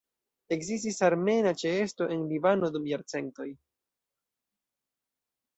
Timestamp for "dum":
2.79-2.89